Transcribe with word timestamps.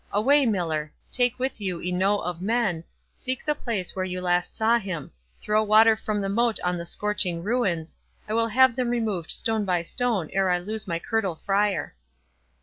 —Away, 0.11 0.47
Miller!—take 0.47 1.37
with 1.37 1.61
you 1.61 1.79
enow 1.79 2.17
of 2.21 2.41
men, 2.41 2.83
seek 3.13 3.45
the 3.45 3.53
place 3.53 3.95
where 3.95 4.03
you 4.03 4.19
last 4.19 4.55
saw 4.55 4.79
him—throw 4.79 5.61
water 5.61 5.95
from 5.95 6.21
the 6.21 6.27
moat 6.27 6.59
on 6.63 6.75
the 6.75 6.87
scorching 6.87 7.43
ruins—I 7.43 8.33
will 8.33 8.47
have 8.47 8.75
them 8.75 8.89
removed 8.89 9.29
stone 9.29 9.63
by 9.63 9.83
stone 9.83 10.31
ere 10.33 10.49
I 10.49 10.57
lose 10.57 10.87
my 10.87 10.97
curtal 10.97 11.35
Friar." 11.35 11.93